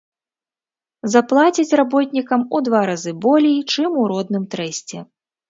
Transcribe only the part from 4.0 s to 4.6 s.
у родным